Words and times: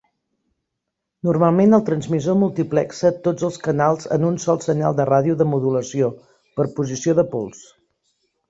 Normalment 1.27 1.77
el 1.77 1.83
transmissor 1.89 2.37
multiplexa 2.45 3.11
tots 3.27 3.47
els 3.49 3.61
canals 3.67 4.09
en 4.17 4.25
un 4.31 4.41
sol 4.47 4.63
senyal 4.69 4.99
de 5.01 5.09
ràdio 5.13 5.39
de 5.43 5.49
modulació 5.53 6.11
per 6.59 6.67
posició 6.81 7.17
de 7.21 7.29
pols. 7.37 7.63